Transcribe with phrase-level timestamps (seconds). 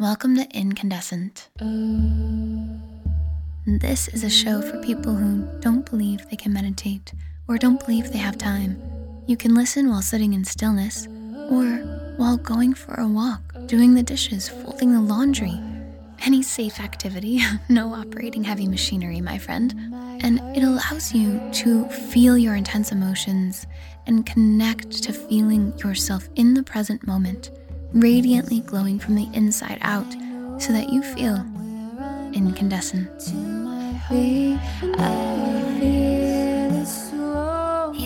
[0.00, 1.50] Welcome to Incandescent.
[3.64, 7.12] This is a show for people who don't believe they can meditate
[7.46, 8.76] or don't believe they have time.
[9.28, 11.06] You can listen while sitting in stillness
[11.48, 11.64] or
[12.16, 15.60] while going for a walk, doing the dishes, folding the laundry.
[16.26, 19.72] Any safe activity, no operating heavy machinery, my friend.
[20.24, 23.68] And it allows you to feel your intense emotions
[24.08, 27.52] and connect to feeling yourself in the present moment
[27.94, 30.10] radiantly glowing from the inside out
[30.60, 31.36] so that you feel
[32.32, 33.22] incandescent.
[34.08, 34.58] Hey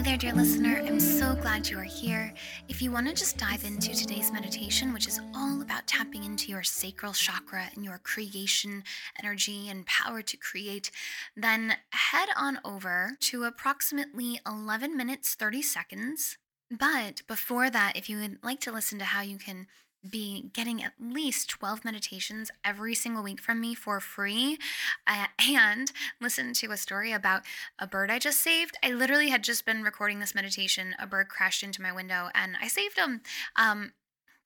[0.02, 0.82] there, dear listener.
[0.86, 2.34] I'm so glad you are here.
[2.68, 6.52] If you want to just dive into today's meditation, which is all about tapping into
[6.52, 8.84] your sacral chakra and your creation
[9.18, 10.90] energy and power to create,
[11.34, 16.36] then head on over to approximately 11 minutes 30 seconds
[16.70, 19.66] but before that, if you would like to listen to how you can
[20.08, 24.58] be getting at least 12 meditations every single week from me for free
[25.06, 27.42] uh, and listen to a story about
[27.78, 28.76] a bird I just saved.
[28.82, 30.94] I literally had just been recording this meditation.
[30.98, 33.22] A bird crashed into my window and I saved him.
[33.56, 33.92] Um,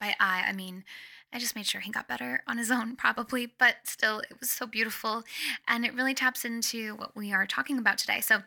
[0.01, 0.85] by I, I mean,
[1.33, 4.51] I just made sure he got better on his own, probably, but still, it was
[4.51, 5.23] so beautiful.
[5.67, 8.21] And it really taps into what we are talking about today.
[8.21, 8.43] So,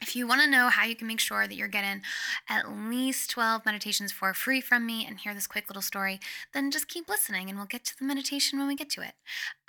[0.00, 2.02] if you want to know how you can make sure that you're getting
[2.48, 6.20] at least 12 meditations for free from me and hear this quick little story,
[6.54, 9.14] then just keep listening and we'll get to the meditation when we get to it.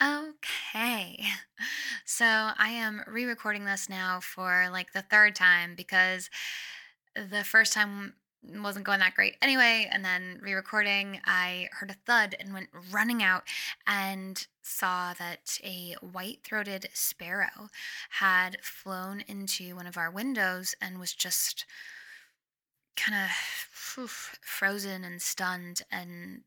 [0.02, 1.24] Okay.
[2.06, 6.30] So I am re recording this now for like the third time because
[7.16, 8.14] the first time
[8.56, 9.90] wasn't going that great anyway.
[9.92, 13.44] And then re recording, I heard a thud and went running out
[13.86, 17.70] and saw that a white throated sparrow
[18.12, 21.66] had flown into one of our windows and was just
[22.96, 23.30] kind of
[24.42, 26.42] frozen and stunned and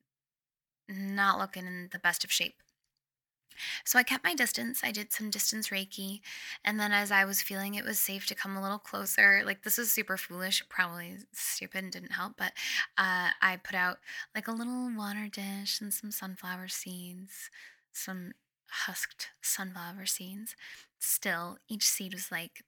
[0.89, 2.57] not looking in the best of shape.
[3.85, 4.81] So I kept my distance.
[4.83, 6.21] I did some distance Reiki.
[6.65, 9.63] And then as I was feeling it was safe to come a little closer, like
[9.63, 12.53] this was super foolish, probably stupid and didn't help, but
[12.99, 13.99] uh, I put out
[14.35, 17.51] like a little water dish and some sunflower seeds,
[17.93, 18.33] some
[18.71, 20.55] husked sunflower seeds.
[20.99, 22.65] Still, each seed was like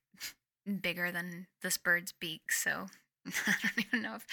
[0.80, 2.52] bigger than this bird's beak.
[2.52, 2.86] So
[3.46, 4.26] I don't even know if,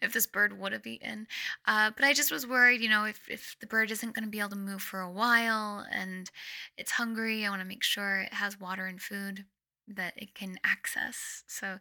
[0.00, 1.26] if this bird would have eaten.
[1.66, 4.30] Uh, but I just was worried, you know, if, if the bird isn't going to
[4.30, 6.30] be able to move for a while and
[6.78, 9.44] it's hungry, I want to make sure it has water and food
[9.88, 11.44] that it can access.
[11.46, 11.78] So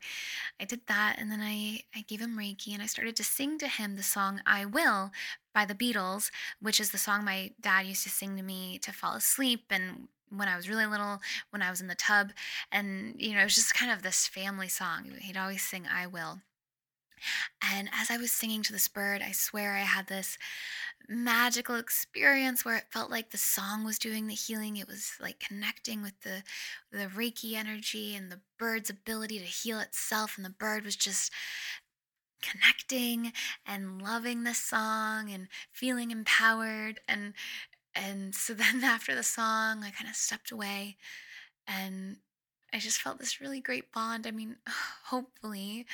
[0.59, 3.57] I did that and then I, I gave him Reiki and I started to sing
[3.59, 5.11] to him the song I Will
[5.53, 8.91] by the Beatles, which is the song my dad used to sing to me to
[8.91, 11.19] fall asleep and when I was really little,
[11.50, 12.31] when I was in the tub.
[12.72, 15.12] And, you know, it was just kind of this family song.
[15.19, 16.40] He'd always sing, I will.
[17.62, 20.38] And as I was singing to this bird, I swear I had this
[21.08, 24.78] magical experience where it felt like the song was doing the healing.
[24.78, 26.44] It was like connecting with the
[26.91, 30.36] the Reiki energy and the bird's ability to heal itself.
[30.36, 31.31] And the bird was just
[32.41, 33.34] connecting
[33.66, 37.00] and loving the song and feeling empowered.
[37.08, 37.34] And
[37.96, 40.97] and so then after the song, I kind of stepped away
[41.68, 42.18] and
[42.74, 44.25] I just felt this really great bond.
[44.25, 44.57] I mean,
[45.06, 45.85] hopefully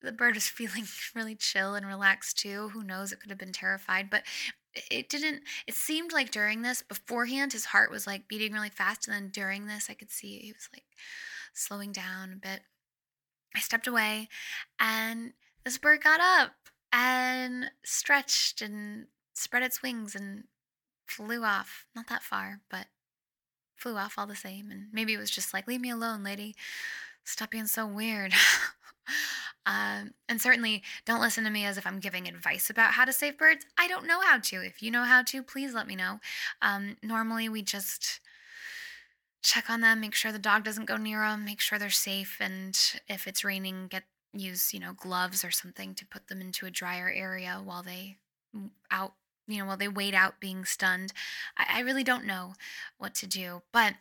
[0.00, 2.70] the bird was feeling really chill and relaxed too.
[2.70, 3.12] Who knows?
[3.12, 4.22] It could have been terrified, but
[4.90, 5.42] it didn't.
[5.66, 9.06] It seemed like during this, beforehand, his heart was like beating really fast.
[9.06, 10.84] And then during this, I could see he was like
[11.52, 12.62] slowing down a bit.
[13.54, 14.28] I stepped away
[14.80, 16.52] and this bird got up
[16.90, 20.44] and stretched and spread its wings and
[21.12, 21.86] flew off.
[21.94, 22.86] Not that far, but
[23.76, 24.70] flew off all the same.
[24.70, 26.54] And maybe it was just like, leave me alone, lady.
[27.24, 28.32] Stop being so weird.
[29.66, 33.12] um, and certainly don't listen to me as if I'm giving advice about how to
[33.12, 33.66] save birds.
[33.78, 34.56] I don't know how to.
[34.64, 36.20] If you know how to, please let me know.
[36.60, 38.20] Um, normally, we just
[39.42, 42.38] check on them, make sure the dog doesn't go near them, make sure they're safe,
[42.40, 44.04] and if it's raining, get
[44.34, 48.16] use you know gloves or something to put them into a drier area while they
[48.90, 49.12] out
[49.46, 51.12] you know, while they wait out being stunned.
[51.56, 52.54] I, I really don't know
[52.98, 53.94] what to do, but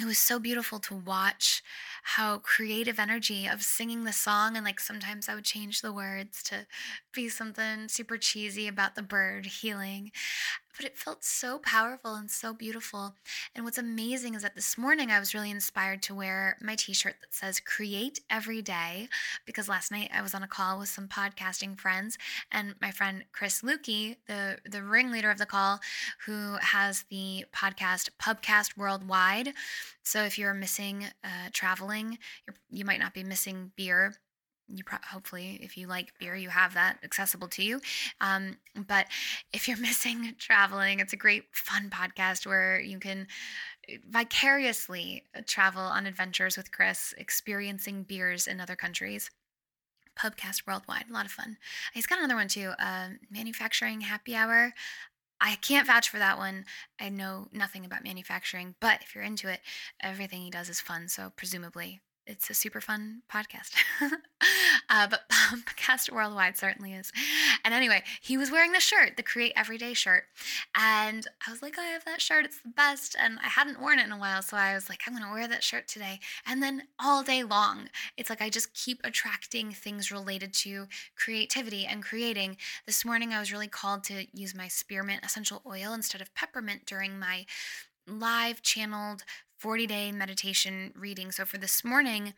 [0.00, 1.62] it was so beautiful to watch
[2.04, 6.42] how creative energy of singing the song and like sometimes i would change the words
[6.42, 6.66] to
[7.12, 10.12] be something super cheesy about the bird healing
[10.78, 13.16] but it felt so powerful and so beautiful.
[13.54, 16.94] And what's amazing is that this morning I was really inspired to wear my t
[16.94, 19.08] shirt that says create every day
[19.44, 22.16] because last night I was on a call with some podcasting friends
[22.52, 25.80] and my friend Chris Lueke, the, the ringleader of the call,
[26.26, 29.54] who has the podcast Pubcast Worldwide.
[30.04, 32.18] So if you're missing uh, traveling,
[32.70, 34.14] you might not be missing beer
[34.68, 37.80] you pro- hopefully if you like beer you have that accessible to you
[38.20, 38.56] um,
[38.86, 39.06] but
[39.52, 43.26] if you're missing traveling it's a great fun podcast where you can
[43.90, 49.30] uh, vicariously uh, travel on adventures with chris experiencing beers in other countries
[50.18, 51.56] pubcast worldwide a lot of fun
[51.94, 54.72] he's got another one too uh, manufacturing happy hour
[55.40, 56.64] I can't vouch for that one.
[57.00, 59.60] I know nothing about manufacturing, but if you're into it,
[60.02, 61.08] everything he does is fun.
[61.08, 63.72] So, presumably, it's a super fun podcast.
[64.90, 67.10] uh, but pubcast worldwide certainly is.
[67.64, 70.24] And anyway, he was wearing the shirt, the Create Everyday shirt.
[70.76, 72.44] And I was like, I have that shirt.
[72.44, 73.16] It's the best.
[73.18, 74.42] And I hadn't worn it in a while.
[74.42, 76.20] So I was like, I'm going to wear that shirt today.
[76.46, 77.88] And then all day long,
[78.18, 80.86] it's like I just keep attracting things related to
[81.16, 82.58] creativity and creating.
[82.84, 86.84] This morning, I was really called to use my spearmint essential oil instead of peppermint
[86.84, 87.46] during my
[88.06, 89.24] live channeled
[89.58, 91.32] 40 day meditation reading.
[91.32, 92.34] So for this morning,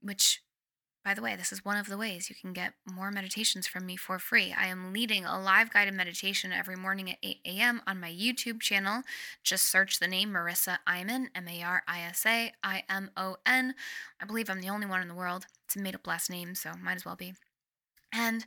[0.00, 0.40] which
[1.04, 3.84] by the way, this is one of the ways you can get more meditations from
[3.84, 4.54] me for free.
[4.58, 7.82] I am leading a live guided meditation every morning at 8 a.m.
[7.86, 9.02] on my YouTube channel.
[9.42, 13.36] Just search the name Marisa Imon, M A R I S A I M O
[13.44, 13.74] N.
[14.18, 15.44] I believe I'm the only one in the world.
[15.66, 17.34] It's a made up last name, so might as well be.
[18.10, 18.46] And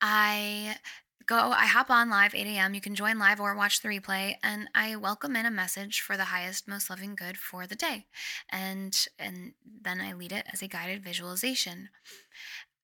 [0.00, 0.78] I
[1.26, 4.34] go i hop on live 8 a.m you can join live or watch the replay
[4.42, 8.06] and i welcome in a message for the highest most loving good for the day.
[8.50, 11.88] And and then i lead it as a guided visualization.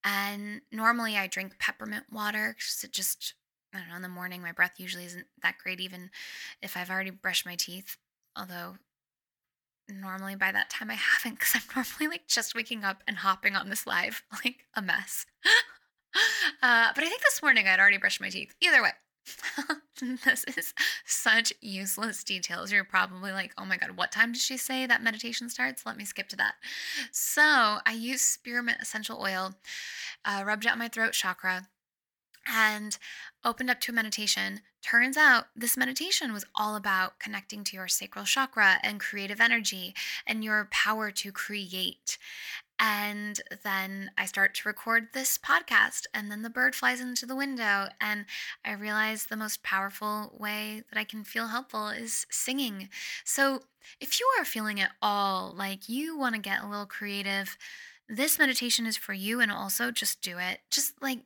[0.04, 3.34] And normally i drink peppermint water because it just
[3.74, 6.10] i don't know in the morning my breath usually isn't that great even
[6.62, 7.96] if i've already brushed my teeth.
[8.36, 8.76] Although
[9.88, 13.56] normally by that time i haven't because i'm normally like just waking up and hopping
[13.56, 15.26] on this live like a mess
[16.62, 18.54] Uh, but I think this morning I'd already brushed my teeth.
[18.60, 18.90] Either way,
[20.24, 20.74] this is
[21.04, 22.72] such useless details.
[22.72, 25.86] You're probably like, oh my God, what time did she say that meditation starts?
[25.86, 26.54] Let me skip to that.
[27.12, 27.42] So
[27.86, 29.54] I use spearmint essential oil,
[30.24, 31.68] uh, rubbed on my throat chakra,
[32.46, 32.98] and
[33.44, 34.60] opened up to a meditation.
[34.82, 39.94] Turns out this meditation was all about connecting to your sacral chakra and creative energy
[40.26, 42.16] and your power to create.
[42.82, 47.36] And then I start to record this podcast, and then the bird flies into the
[47.36, 47.88] window.
[48.00, 48.24] And
[48.64, 52.88] I realize the most powerful way that I can feel helpful is singing.
[53.22, 53.60] So
[54.00, 57.58] if you are feeling at all like you want to get a little creative,
[58.08, 59.40] this meditation is for you.
[59.40, 60.60] And also just do it.
[60.70, 61.20] Just like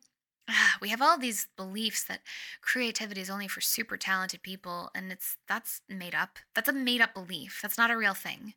[0.81, 2.21] we have all these beliefs that
[2.61, 6.39] creativity is only for super talented people and it's that's made up.
[6.55, 7.61] That's a made up belief.
[7.63, 8.55] That's not a real thing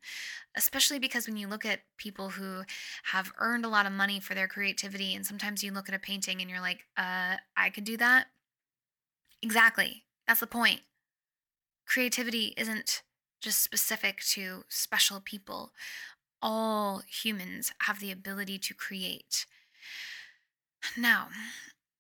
[0.56, 2.64] especially because when you look at people who
[3.06, 6.00] have earned a lot of money for their creativity and sometimes you look at a
[6.00, 8.28] painting and you're like uh i could do that.
[9.42, 10.04] Exactly.
[10.28, 10.82] That's the point.
[11.86, 13.04] Creativity isn't
[13.42, 15.72] just specific to special people.
[16.42, 19.46] All humans have the ability to create.
[20.98, 21.30] Now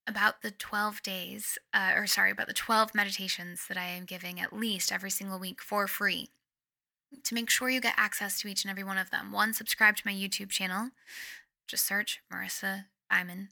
[0.07, 4.39] about the 12 days, uh, or sorry, about the 12 meditations that I am giving
[4.39, 6.29] at least every single week for free.
[7.23, 9.95] To make sure you get access to each and every one of them, one, subscribe
[9.97, 10.89] to my YouTube channel.
[11.67, 13.49] Just search Marisa Imon.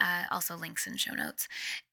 [0.00, 1.48] Uh, also, links in show notes.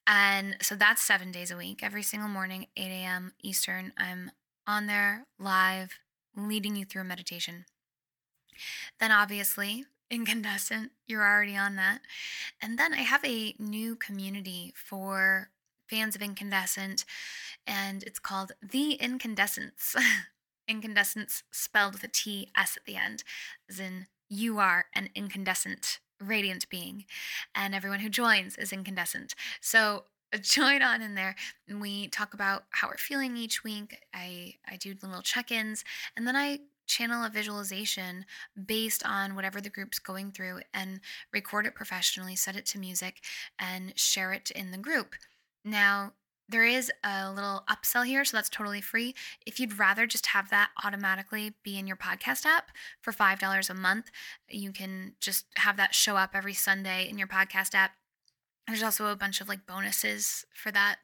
[0.07, 1.81] And so that's seven days a week.
[1.83, 3.33] Every single morning, 8 a.m.
[3.41, 4.31] Eastern, I'm
[4.67, 5.99] on there live,
[6.35, 7.65] leading you through a meditation.
[8.99, 10.91] Then, obviously, incandescent.
[11.07, 12.01] You're already on that.
[12.61, 15.49] And then I have a new community for
[15.89, 17.03] fans of incandescent,
[17.67, 19.95] and it's called The Incandescents.
[20.67, 23.23] incandescents spelled with a T S at the end,
[23.69, 27.05] as in you are an incandescent radiant being,
[27.53, 29.35] and everyone who joins is incandescent.
[29.59, 30.05] So
[30.41, 31.35] join on in there
[31.79, 35.83] we talk about how we're feeling each week i i do little check-ins
[36.17, 36.57] and then i
[36.93, 38.25] channel a visualization
[38.65, 40.99] based on whatever the group's going through and
[41.31, 43.21] record it professionally, set it to music,
[43.57, 45.15] and share it in the group.
[45.65, 46.13] Now,
[46.49, 49.15] there is a little upsell here, so that's totally free.
[49.45, 52.71] If you'd rather just have that automatically be in your podcast app
[53.01, 54.11] for $5 a month,
[54.49, 57.91] you can just have that show up every Sunday in your podcast app
[58.67, 60.97] There's also a bunch of like bonuses for that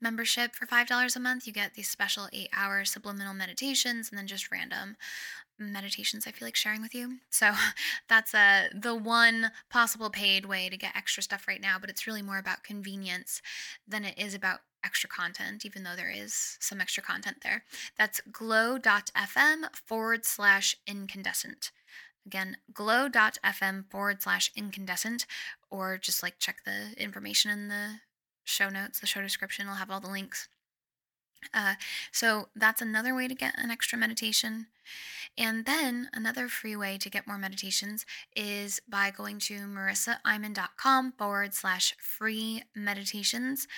[0.00, 1.46] membership for $5 a month.
[1.46, 4.96] You get these special eight hour subliminal meditations and then just random
[5.58, 7.18] meditations I feel like sharing with you.
[7.30, 7.52] So
[8.08, 12.06] that's uh, the one possible paid way to get extra stuff right now, but it's
[12.06, 13.40] really more about convenience
[13.88, 17.64] than it is about extra content, even though there is some extra content there.
[17.98, 21.72] That's glow.fm forward slash incandescent.
[22.26, 25.26] Again, glow.fm forward slash incandescent,
[25.70, 28.00] or just like check the information in the
[28.44, 29.66] show notes, the show description.
[29.66, 30.48] will have all the links.
[31.54, 31.74] Uh,
[32.10, 34.66] so that's another way to get an extra meditation.
[35.38, 41.54] And then another free way to get more meditations is by going to marisaimon.com forward
[41.54, 43.68] slash free meditations.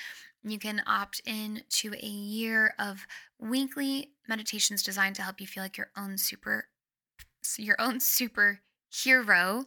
[0.45, 3.07] You can opt in to a year of
[3.39, 6.69] weekly meditations designed to help you feel like your own super
[7.59, 9.65] your own superhero,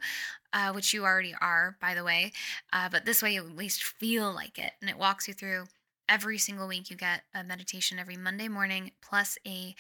[0.54, 2.34] uh, which you already are, by the way.
[2.74, 5.66] Uh, but this way, you at least feel like it, and it walks you through
[6.10, 6.90] every single week.
[6.90, 9.76] You get a meditation every Monday morning, plus a,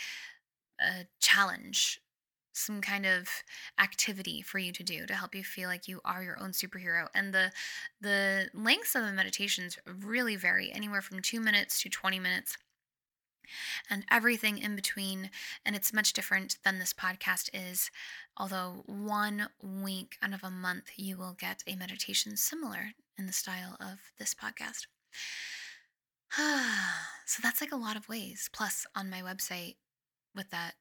[0.81, 2.00] a challenge
[2.53, 3.29] some kind of
[3.79, 7.08] activity for you to do to help you feel like you are your own superhero
[7.15, 7.51] and the
[8.01, 12.58] the lengths of the meditations really vary anywhere from 2 minutes to 20 minutes
[13.89, 15.29] and everything in between.
[15.65, 17.91] And it's much different than this podcast is.
[18.38, 23.34] Although one week out of a month, you will get a meditation similar in the
[23.34, 24.88] style of this podcast.
[27.25, 28.50] so that's like a lot of ways.
[28.53, 29.75] Plus, on my website,
[30.36, 30.75] with that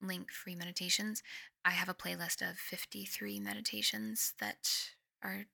[0.00, 1.22] link free meditations,
[1.64, 4.90] I have a playlist of 53 meditations that
[5.22, 5.46] are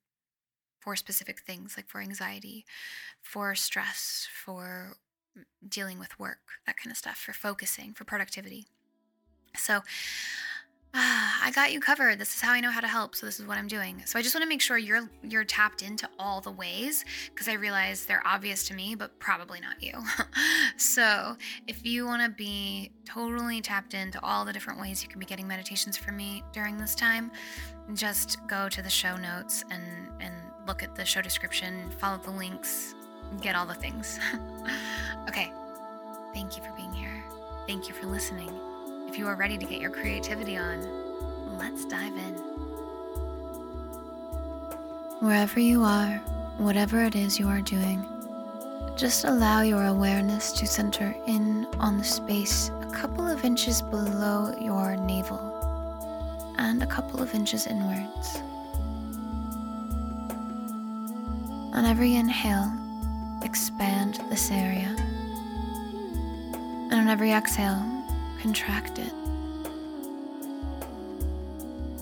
[0.81, 2.65] for specific things, like for anxiety,
[3.23, 4.97] for stress, for
[5.67, 8.67] dealing with work, that kind of stuff, for focusing, for productivity.
[9.57, 9.81] So
[10.93, 10.99] uh,
[11.45, 12.19] I got you covered.
[12.19, 13.15] This is how I know how to help.
[13.15, 14.03] So this is what I'm doing.
[14.07, 17.47] So I just want to make sure you're you're tapped into all the ways because
[17.47, 19.93] I realize they're obvious to me, but probably not you.
[20.77, 21.37] so
[21.69, 25.27] if you want to be totally tapped into all the different ways you can be
[25.27, 27.31] getting meditations from me during this time,
[27.95, 30.35] just go to the show notes and and
[30.67, 32.97] look at the show description, follow the links,
[33.41, 34.19] get all the things.
[35.31, 35.53] okay,
[36.35, 37.23] thank you for being here.
[37.69, 38.51] Thank you for listening.
[39.09, 42.35] If you are ready to get your creativity on, let's dive in.
[45.21, 46.17] Wherever you are,
[46.59, 48.05] whatever it is you are doing,
[48.97, 54.53] just allow your awareness to center in on the space a couple of inches below
[54.61, 55.47] your navel
[56.59, 58.37] and a couple of inches inwards.
[61.73, 62.73] On every inhale,
[63.45, 64.97] expand this area.
[66.91, 67.83] And on every exhale,
[68.43, 69.13] contract it.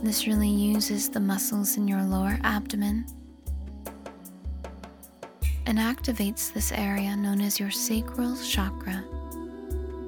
[0.03, 3.05] This really uses the muscles in your lower abdomen
[5.67, 9.05] and activates this area known as your sacral chakra.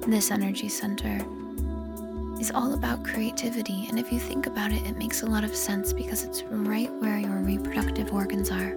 [0.07, 1.23] This energy center
[2.39, 5.55] is all about creativity, and if you think about it, it makes a lot of
[5.55, 8.75] sense because it's right where your reproductive organs are.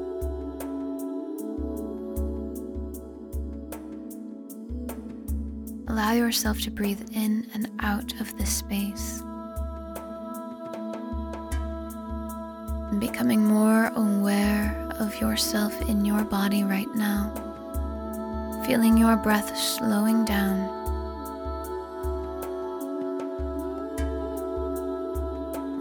[6.04, 9.22] Allow yourself to breathe in and out of this space.
[12.90, 17.32] And becoming more aware of yourself in your body right now.
[18.66, 20.68] Feeling your breath slowing down.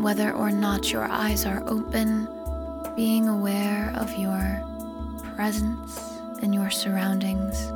[0.02, 2.30] Whether or not your eyes are open,
[2.96, 4.64] being aware of your
[5.36, 6.00] presence
[6.42, 7.74] and your surroundings.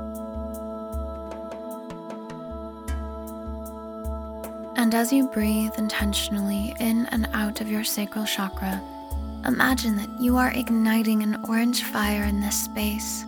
[4.88, 8.82] And as you breathe intentionally in and out of your sacral chakra,
[9.46, 13.26] imagine that you are igniting an orange fire in this space.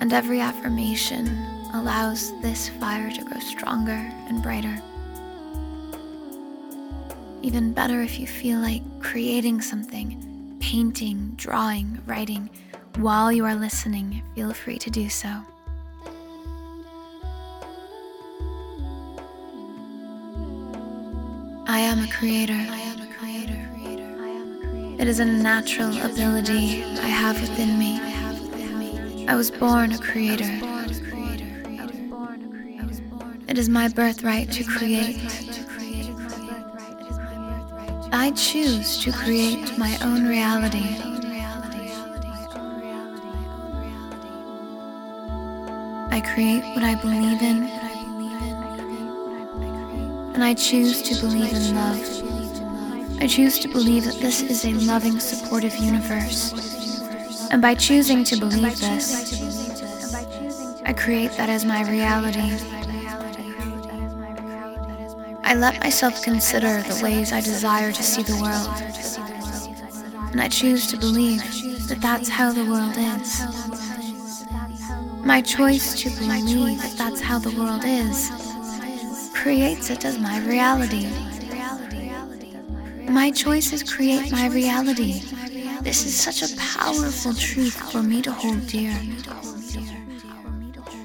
[0.00, 1.26] And every affirmation
[1.74, 4.80] allows this fire to grow stronger and brighter.
[7.42, 12.48] Even better if you feel like creating something, painting, drawing, writing,
[12.98, 15.42] while you are listening, feel free to do so.
[21.78, 22.60] I am a creator.
[25.00, 28.00] It is a natural ability I have within me.
[29.28, 30.50] I was born a creator.
[33.46, 35.20] It is my birthright to create.
[38.10, 40.96] I choose to create my own reality.
[46.10, 47.77] I create what I believe in
[50.38, 53.20] and I choose to believe in love.
[53.20, 56.52] I choose to believe that this is a loving, supportive universe.
[57.50, 59.34] And by choosing to believe this,
[60.84, 62.52] I create that as my reality.
[65.42, 70.30] I let myself consider the ways I desire to see the world.
[70.30, 71.42] And I choose to believe
[71.88, 73.42] that that's how the world is.
[75.26, 78.37] My choice to believe that that's how the world is
[79.42, 81.06] creates it as my reality.
[83.08, 85.22] My choices create my reality.
[85.80, 88.92] This is such a powerful truth for me to hold dear.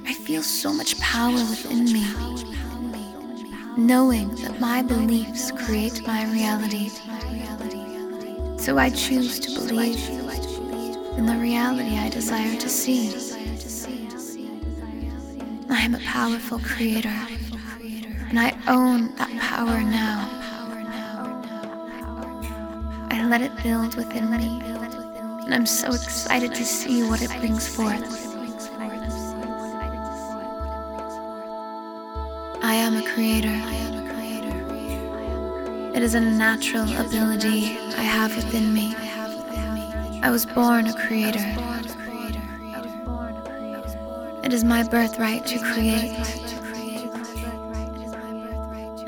[0.05, 2.05] I feel so much power within me,
[3.77, 6.89] knowing that my beliefs create my reality.
[8.57, 10.01] So I choose to believe
[11.17, 13.13] in the reality I desire to see.
[15.69, 17.13] I am a powerful creator,
[18.35, 20.27] and I own that power now.
[23.11, 24.59] I let it build within me,
[25.43, 28.01] and I'm so excited to see what it brings forth.
[32.63, 33.53] I am a creator.
[35.95, 38.95] It is a natural ability I have within me.
[40.23, 41.45] I was born a creator.
[44.43, 46.17] It is my birthright to create.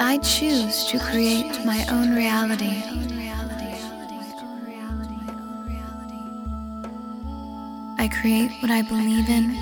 [0.07, 2.83] I choose to create my own reality.
[7.97, 9.55] I create what I believe in,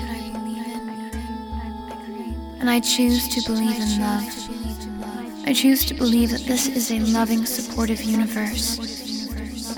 [2.60, 5.46] and I choose to believe in love.
[5.46, 8.78] I choose to believe that this is a loving, supportive universe.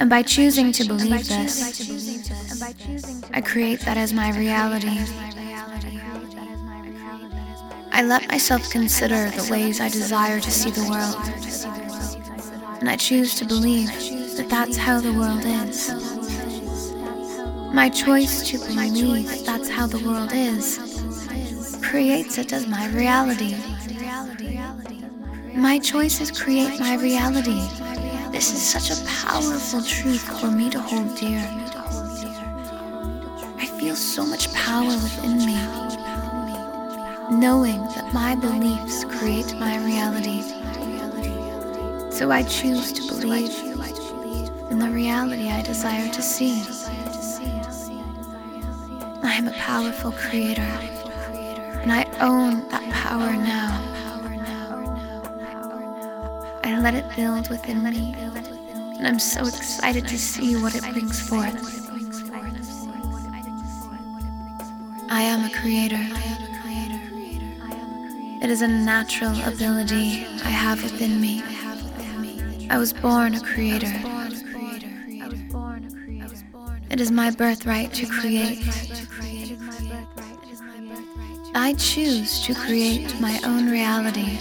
[0.00, 2.32] And by choosing to believe this,
[3.32, 4.98] I create that as my reality.
[7.96, 11.16] I let myself consider the ways I desire to see the world.
[12.80, 13.88] And I choose to believe
[14.36, 15.94] that that's how the world is.
[17.72, 20.78] My choice to believe that that's how the world is
[21.82, 23.56] creates it as my reality.
[25.54, 27.62] My choices create my reality.
[28.30, 31.40] This is such a powerful truth for me to hold dear.
[33.56, 35.56] I feel so much power within me,
[37.30, 40.42] knowing that my beliefs create my reality.
[42.10, 43.52] So I choose to believe
[44.70, 46.62] in the reality I desire to see.
[49.22, 53.82] I am a powerful creator, and I own that power now.
[56.62, 58.14] I let it build within me,
[58.98, 61.82] and I'm so excited to see what it brings forth.
[65.08, 66.05] I am a creator.
[68.46, 71.42] It is a natural ability I have within me.
[72.70, 73.92] I was born a creator.
[76.88, 78.62] It is my birthright to create.
[81.56, 84.38] I choose to create my own reality.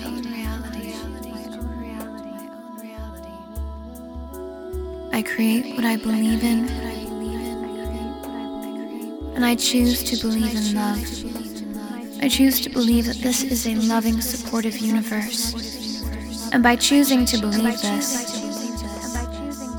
[5.14, 6.70] I create what I believe in,
[9.34, 11.45] and I choose to believe in love.
[12.22, 15.54] I choose to believe that this is a loving, supportive universe.
[16.52, 18.42] And by choosing to believe this,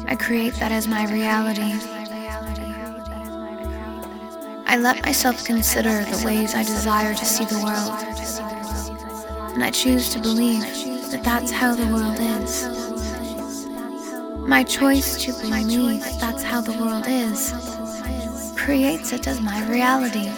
[0.07, 1.73] I create that as my reality.
[4.67, 8.03] I let myself consider the ways I desire to see the world.
[9.55, 10.63] And I choose to believe
[11.11, 12.69] that that's how the world is.
[14.47, 17.53] My choice to believe that that's how the world is
[18.57, 20.31] creates it as my reality.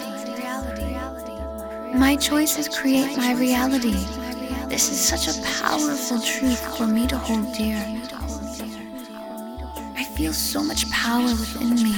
[1.93, 3.97] My choices create my reality.
[4.67, 7.77] This is such a powerful truth for me to hold dear.
[9.95, 11.95] I feel so much power within me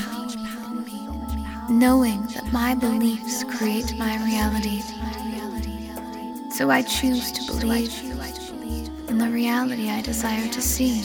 [1.71, 4.81] knowing that my beliefs create my reality.
[6.51, 7.97] So I choose to believe
[9.07, 11.01] in the reality I desire to see.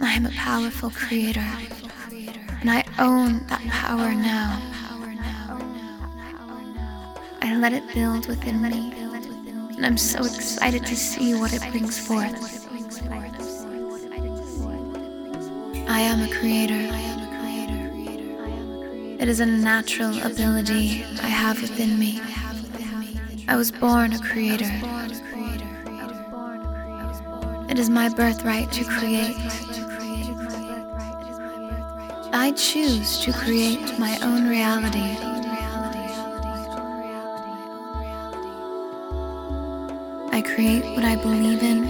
[0.00, 1.46] I am a powerful creator,
[2.60, 4.69] and I own that power now.
[7.60, 8.94] I let it build within me,
[9.76, 12.66] and I'm so excited to see what it brings forth.
[15.86, 16.88] I am a creator.
[19.20, 22.18] It is a natural ability I have within me.
[23.46, 24.72] I was born a creator.
[27.68, 29.36] It is my birthright to create.
[32.32, 35.39] I choose to create my own reality.
[40.40, 41.84] I create what I believe in,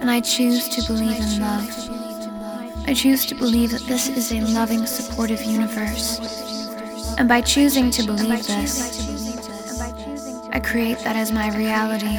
[0.00, 2.88] and I choose to believe in love.
[2.88, 6.18] I choose to believe that this is a loving, supportive universe.
[7.18, 8.98] And by choosing to believe this,
[10.50, 12.18] I create that as my reality.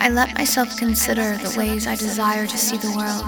[0.00, 3.24] I let myself consider the ways I desire to see the world.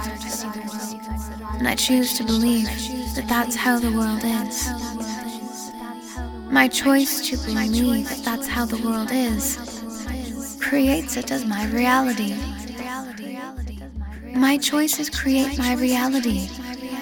[1.61, 2.67] And I choose to believe
[3.15, 4.86] that that's how the world is.
[6.57, 12.35] My choice to believe that that's how the world is creates it as my reality.
[14.35, 16.49] My choices create my reality.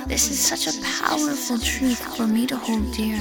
[0.08, 3.16] This is such a powerful truth for me to hold dear.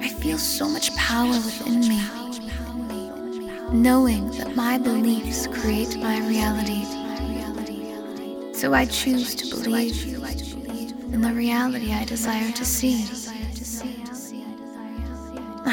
[0.00, 2.02] I feel so much power within me
[3.72, 6.84] knowing that my beliefs create my reality.
[8.52, 9.96] So I choose to believe
[11.14, 13.06] in the reality I desire to see.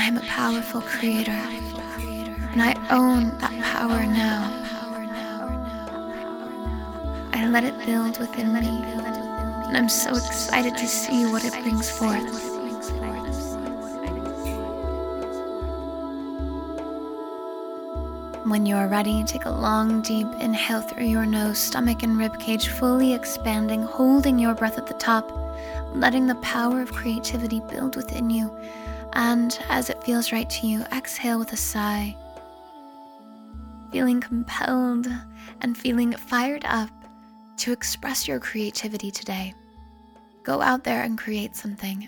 [0.07, 4.53] I am a powerful creator, and I own that power now.
[7.33, 11.89] I let it build within me, and I'm so excited to see what it brings
[11.89, 12.23] forth.
[18.45, 22.39] When you are ready, take a long, deep inhale through your nose, stomach and rib
[22.39, 25.29] cage fully expanding, holding your breath at the top,
[25.93, 28.57] letting the power of creativity build within you.
[29.17, 32.15] And as it feels right to you, exhale with a sigh.
[33.91, 35.07] Feeling compelled
[35.61, 36.91] and feeling fired up
[37.57, 39.55] to express your creativity today.
[40.43, 42.07] Go out there and create something.